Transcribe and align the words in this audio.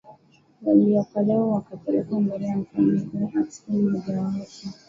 waliokolewa 0.65 1.47
wakapelekwa 1.51 2.21
mbele 2.21 2.47
ya 2.47 2.57
mfalme 2.57 3.01
kule 3.01 3.29
Aksum 3.41 3.75
Mmojawao 3.75 4.31
kwa 4.31 4.71